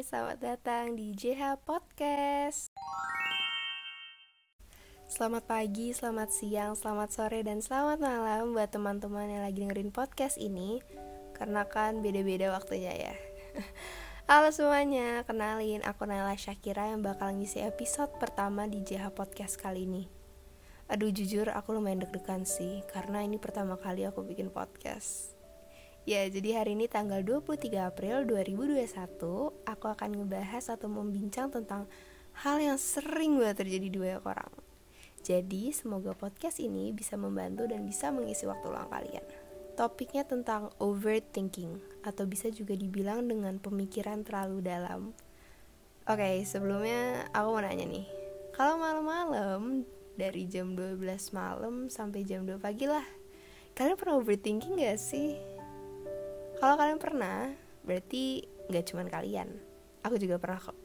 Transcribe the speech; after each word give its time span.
Hai, 0.00 0.08
selamat 0.08 0.40
datang 0.40 0.96
di 0.96 1.12
JH 1.12 1.60
Podcast. 1.60 2.72
Selamat 5.04 5.44
pagi, 5.44 5.92
selamat 5.92 6.32
siang, 6.32 6.72
selamat 6.72 7.12
sore, 7.12 7.44
dan 7.44 7.60
selamat 7.60 8.00
malam 8.00 8.56
buat 8.56 8.72
teman-teman 8.72 9.28
yang 9.28 9.44
lagi 9.44 9.60
dengerin 9.60 9.92
podcast 9.92 10.40
ini. 10.40 10.80
Karena 11.36 11.68
kan 11.68 12.00
beda-beda 12.00 12.48
waktunya 12.48 12.96
ya. 12.96 13.14
Halo 14.32 14.48
semuanya, 14.56 15.20
kenalin 15.28 15.84
aku 15.84 16.08
Naila 16.08 16.32
Syakira 16.32 16.88
yang 16.88 17.04
bakal 17.04 17.36
ngisi 17.36 17.60
episode 17.60 18.16
pertama 18.16 18.64
di 18.64 18.80
JH 18.80 19.12
Podcast 19.12 19.60
kali 19.60 19.84
ini. 19.84 20.08
Aduh 20.88 21.12
jujur 21.12 21.52
aku 21.52 21.76
lumayan 21.76 22.00
deg-degan 22.00 22.48
sih 22.48 22.80
Karena 22.88 23.20
ini 23.20 23.36
pertama 23.36 23.76
kali 23.76 24.08
aku 24.08 24.24
bikin 24.24 24.48
podcast 24.48 25.38
Ya, 26.08 26.24
jadi 26.32 26.64
hari 26.64 26.80
ini 26.80 26.88
tanggal 26.88 27.20
23 27.20 27.92
April 27.92 28.24
2021 28.24 28.88
Aku 29.68 29.84
akan 29.84 30.10
ngebahas 30.16 30.72
atau 30.72 30.88
membincang 30.88 31.52
tentang 31.52 31.84
hal 32.40 32.56
yang 32.56 32.80
sering 32.80 33.36
banget 33.36 33.68
terjadi 33.68 33.86
di 33.92 33.98
banyak 34.00 34.24
orang. 34.24 34.48
Jadi, 35.20 35.68
semoga 35.76 36.16
podcast 36.16 36.56
ini 36.56 36.96
bisa 36.96 37.20
membantu 37.20 37.68
dan 37.68 37.84
bisa 37.84 38.08
mengisi 38.08 38.48
waktu 38.48 38.72
luang 38.72 38.88
kalian. 38.88 39.20
Topiknya 39.76 40.24
tentang 40.24 40.72
overthinking 40.80 41.76
Atau 42.00 42.24
bisa 42.24 42.48
juga 42.48 42.72
dibilang 42.72 43.28
dengan 43.28 43.60
pemikiran 43.60 44.24
terlalu 44.24 44.64
dalam. 44.64 45.12
Oke, 46.08 46.40
sebelumnya 46.48 47.28
aku 47.36 47.48
mau 47.54 47.60
nanya 47.60 47.84
nih 47.84 48.08
Kalau 48.56 48.80
malam-malam 48.80 49.84
dari 50.16 50.48
jam 50.48 50.72
12 50.72 50.96
malam 51.36 51.92
sampai 51.92 52.24
jam 52.24 52.48
2 52.48 52.56
pagi 52.56 52.88
lah 52.88 53.04
Kalian 53.76 53.96
pernah 54.00 54.16
overthinking 54.16 54.80
gak 54.80 54.96
sih? 54.96 55.59
Kalau 56.60 56.76
kalian 56.76 57.00
pernah, 57.00 57.48
berarti 57.88 58.44
gak 58.68 58.92
cuman 58.92 59.08
kalian. 59.08 59.48
Aku 60.04 60.20
juga 60.20 60.36
pernah 60.36 60.60
kok. 60.60 60.76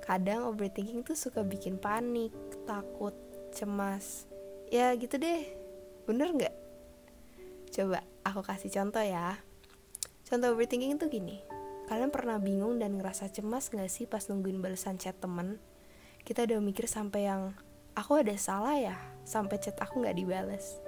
Kadang 0.00 0.48
overthinking 0.48 1.04
tuh 1.04 1.12
suka 1.12 1.44
bikin 1.44 1.76
panik, 1.76 2.32
takut, 2.64 3.12
cemas. 3.52 4.24
Ya 4.72 4.96
gitu 4.96 5.20
deh. 5.20 5.44
Bener 6.08 6.32
gak? 6.32 6.56
Coba 7.68 8.00
aku 8.24 8.40
kasih 8.40 8.72
contoh 8.72 9.04
ya. 9.04 9.36
Contoh 10.24 10.56
overthinking 10.56 10.96
itu 10.96 11.12
gini. 11.12 11.44
Kalian 11.84 12.08
pernah 12.08 12.40
bingung 12.40 12.80
dan 12.80 12.96
ngerasa 12.96 13.28
cemas 13.28 13.68
gak 13.68 13.92
sih 13.92 14.08
pas 14.08 14.24
nungguin 14.32 14.64
balasan 14.64 14.96
chat 14.96 15.20
temen? 15.20 15.60
Kita 16.24 16.48
udah 16.48 16.56
mikir 16.56 16.88
sampai 16.88 17.28
yang, 17.28 17.52
aku 17.92 18.24
ada 18.24 18.32
salah 18.40 18.80
ya? 18.80 18.96
Sampai 19.28 19.60
chat 19.60 19.76
aku 19.76 20.00
gak 20.00 20.16
dibales 20.16 20.80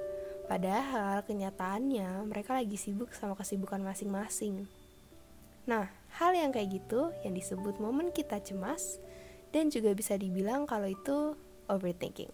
Padahal 0.52 1.24
kenyataannya 1.24 2.28
mereka 2.28 2.52
lagi 2.52 2.76
sibuk 2.76 3.16
sama 3.16 3.32
kesibukan 3.32 3.80
masing-masing. 3.80 4.68
Nah, 5.64 5.88
hal 6.20 6.36
yang 6.36 6.52
kayak 6.52 6.76
gitu 6.76 7.08
yang 7.24 7.32
disebut 7.32 7.80
momen 7.80 8.12
kita 8.12 8.36
cemas 8.36 9.00
dan 9.48 9.72
juga 9.72 9.96
bisa 9.96 10.12
dibilang 10.12 10.68
kalau 10.68 10.92
itu 10.92 11.40
overthinking. 11.72 12.28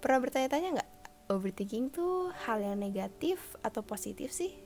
Pernah 0.00 0.24
bertanya-tanya 0.24 0.68
nggak, 0.80 0.90
overthinking 1.36 1.92
tuh 1.92 2.32
hal 2.48 2.64
yang 2.64 2.80
negatif 2.80 3.60
atau 3.60 3.84
positif 3.84 4.32
sih? 4.32 4.56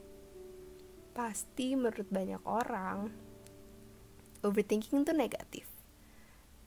Pasti 1.11 1.75
menurut 1.75 2.07
banyak 2.15 2.47
orang, 2.47 3.11
overthinking 4.47 5.03
tuh 5.03 5.19
negatif. 5.19 5.67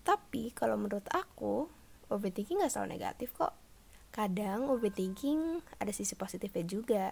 Tapi 0.03 0.51
kalau 0.51 0.75
menurut 0.75 1.07
aku, 1.07 1.71
overthinking 2.11 2.59
gak 2.59 2.75
selalu 2.75 2.99
negatif 2.99 3.31
kok 3.31 3.63
kadang 4.13 4.69
overthinking 4.69 5.65
ada 5.81 5.89
sisi 5.89 6.13
positifnya 6.13 6.63
juga. 6.63 7.05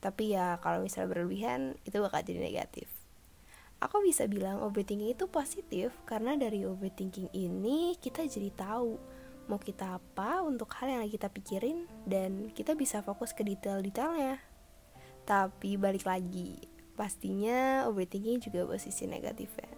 Tapi 0.00 0.32
ya 0.32 0.56
kalau 0.64 0.80
misalnya 0.80 1.12
berlebihan 1.12 1.76
itu 1.84 2.00
bakal 2.00 2.24
jadi 2.24 2.40
negatif. 2.40 2.88
Aku 3.84 4.00
bisa 4.00 4.24
bilang 4.24 4.64
overthinking 4.64 5.12
itu 5.12 5.28
positif 5.28 5.92
karena 6.08 6.36
dari 6.40 6.64
overthinking 6.64 7.32
ini 7.36 7.96
kita 8.00 8.24
jadi 8.24 8.48
tahu 8.56 8.96
mau 9.48 9.60
kita 9.60 10.00
apa 10.00 10.40
untuk 10.40 10.72
hal 10.80 10.88
yang 10.88 11.00
lagi 11.04 11.20
kita 11.20 11.28
pikirin 11.28 11.84
dan 12.08 12.48
kita 12.56 12.72
bisa 12.72 13.04
fokus 13.04 13.36
ke 13.36 13.44
detail-detailnya. 13.44 14.40
Tapi 15.28 15.76
balik 15.76 16.08
lagi 16.08 16.56
pastinya 16.96 17.84
overthinking 17.88 18.40
juga 18.40 18.64
posisi 18.68 19.04
negatifnya. 19.04 19.72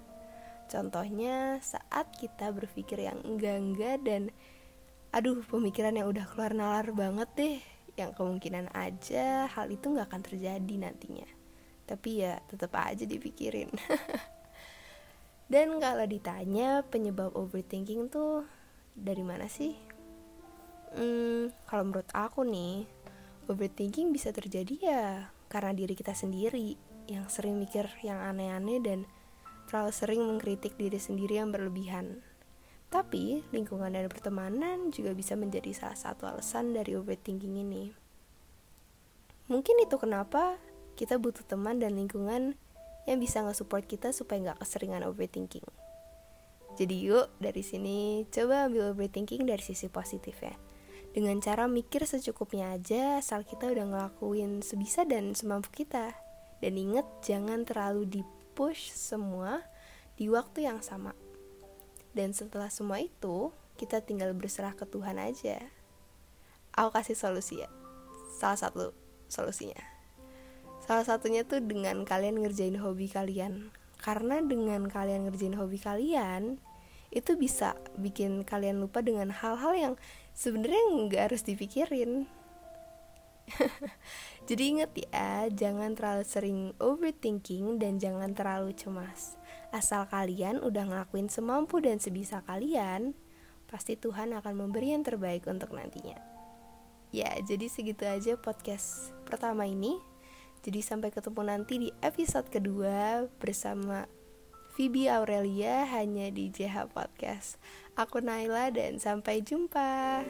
Contohnya 0.70 1.58
saat 1.62 2.10
kita 2.18 2.50
berpikir 2.54 3.02
yang 3.02 3.18
enggak-enggak 3.26 4.02
dan 4.06 4.22
aduh 5.12 5.44
pemikiran 5.44 5.92
yang 5.92 6.08
udah 6.08 6.24
keluar 6.32 6.56
nalar 6.56 6.88
banget 6.96 7.28
deh. 7.36 7.58
Yang 7.92 8.16
kemungkinan 8.16 8.72
aja 8.72 9.46
hal 9.52 9.68
itu 9.68 9.92
nggak 9.92 10.08
akan 10.08 10.22
terjadi 10.24 10.74
nantinya. 10.80 11.28
Tapi 11.84 12.24
ya 12.24 12.40
tetap 12.48 12.72
aja 12.80 13.04
dipikirin. 13.04 13.68
Dan 15.52 15.76
kalau 15.76 16.08
ditanya 16.08 16.80
penyebab 16.88 17.36
overthinking 17.36 18.08
tuh 18.08 18.48
dari 18.96 19.20
mana 19.20 19.44
sih? 19.52 19.76
Hmm, 20.96 21.52
kalau 21.68 21.92
menurut 21.92 22.08
aku 22.16 22.48
nih 22.48 22.88
overthinking 23.52 24.16
bisa 24.16 24.32
terjadi 24.32 24.74
ya 24.80 25.04
karena 25.52 25.76
diri 25.76 25.92
kita 25.92 26.16
sendiri 26.16 26.76
yang 27.04 27.28
sering 27.28 27.60
mikir 27.60 27.84
yang 28.00 28.16
aneh-aneh 28.16 28.80
dan 28.80 29.04
terlalu 29.68 29.92
sering 29.92 30.20
mengkritik 30.24 30.76
diri 30.80 30.96
sendiri 30.96 31.40
yang 31.40 31.52
berlebihan 31.52 32.24
tapi, 32.92 33.41
lingkungan 33.56 33.88
dan 33.88 34.04
pertemanan 34.12 34.92
juga 34.92 35.16
bisa 35.16 35.32
menjadi 35.32 35.72
salah 35.72 35.97
satu 35.97 36.28
alasan 36.28 36.76
dari 36.76 36.92
overthinking 36.92 37.56
ini. 37.56 37.88
Mungkin 39.48 39.80
itu 39.80 39.97
kenapa 39.97 40.60
kita 40.92 41.16
butuh 41.16 41.41
teman 41.48 41.81
dan 41.81 41.97
lingkungan 41.97 42.52
yang 43.08 43.19
bisa 43.19 43.41
nge-support 43.41 43.88
kita 43.88 44.12
supaya 44.12 44.52
nggak 44.52 44.60
keseringan 44.60 45.08
overthinking. 45.08 45.64
Jadi 46.76 46.97
yuk 47.00 47.32
dari 47.41 47.64
sini 47.64 48.28
coba 48.28 48.69
ambil 48.69 48.92
overthinking 48.92 49.48
dari 49.48 49.64
sisi 49.64 49.88
positif 49.88 50.36
ya. 50.44 50.52
Dengan 51.12 51.41
cara 51.44 51.69
mikir 51.69 52.08
secukupnya 52.08 52.72
aja 52.72 53.20
asal 53.20 53.44
kita 53.44 53.69
udah 53.69 53.84
ngelakuin 53.88 54.64
sebisa 54.64 55.04
dan 55.04 55.36
semampu 55.36 55.69
kita. 55.72 56.16
Dan 56.60 56.76
inget 56.76 57.04
jangan 57.20 57.64
terlalu 57.69 58.20
di-push 58.20 58.92
semua 58.92 59.60
di 60.16 60.32
waktu 60.32 60.69
yang 60.69 60.81
sama. 60.81 61.21
Dan 62.12 62.36
setelah 62.36 62.68
semua 62.68 63.00
itu, 63.00 63.52
kita 63.80 64.04
tinggal 64.04 64.36
berserah 64.36 64.76
ke 64.76 64.84
Tuhan 64.84 65.16
aja. 65.16 65.58
Aku 66.76 66.92
kasih 66.92 67.16
solusi 67.16 67.64
ya. 67.64 67.68
Salah 68.36 68.60
satu 68.60 68.92
solusinya. 69.32 69.80
Salah 70.84 71.04
satunya 71.08 71.44
tuh 71.44 71.64
dengan 71.64 72.04
kalian 72.04 72.40
ngerjain 72.44 72.76
hobi 72.80 73.08
kalian. 73.08 73.72
Karena 74.02 74.42
dengan 74.42 74.90
kalian 74.90 75.30
ngerjain 75.30 75.54
hobi 75.56 75.78
kalian, 75.78 76.58
itu 77.12 77.36
bisa 77.36 77.76
bikin 78.00 78.42
kalian 78.42 78.80
lupa 78.80 79.04
dengan 79.04 79.30
hal-hal 79.30 79.72
yang 79.76 79.94
sebenarnya 80.32 80.82
nggak 81.06 81.22
harus 81.30 81.44
dipikirin. 81.44 82.26
Jadi 84.48 84.62
inget 84.64 84.90
ya, 84.96 85.46
jangan 85.52 85.92
terlalu 85.94 86.24
sering 86.24 86.60
overthinking 86.80 87.78
dan 87.78 88.00
jangan 88.00 88.32
terlalu 88.32 88.74
cemas. 88.74 89.36
Asal 89.72 90.04
kalian 90.04 90.60
udah 90.60 90.84
ngelakuin 90.84 91.32
semampu 91.32 91.80
dan 91.80 91.96
sebisa 91.96 92.44
kalian, 92.44 93.16
pasti 93.72 93.96
Tuhan 93.96 94.36
akan 94.36 94.54
memberi 94.68 94.92
yang 94.92 95.00
terbaik 95.00 95.48
untuk 95.48 95.72
nantinya. 95.72 96.20
Ya, 97.08 97.32
jadi 97.40 97.72
segitu 97.72 98.04
aja 98.04 98.36
podcast 98.36 99.16
pertama 99.24 99.64
ini. 99.64 99.96
Jadi 100.60 100.84
sampai 100.84 101.08
ketemu 101.08 101.40
nanti 101.42 101.74
di 101.80 101.88
episode 102.04 102.52
kedua 102.52 103.26
bersama 103.40 104.04
Phoebe 104.76 105.08
Aurelia 105.08 105.88
hanya 105.88 106.28
di 106.28 106.48
JH 106.48 106.92
Podcast. 106.92 107.56
Aku 107.96 108.20
Naila 108.20 108.72
dan 108.72 108.96
sampai 109.00 109.40
jumpa. 109.40 110.24